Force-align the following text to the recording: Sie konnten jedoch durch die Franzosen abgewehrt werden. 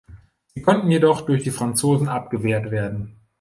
Sie 0.47 0.63
konnten 0.63 0.89
jedoch 0.89 1.21
durch 1.27 1.43
die 1.43 1.51
Franzosen 1.51 2.07
abgewehrt 2.07 2.71
werden. 2.71 3.21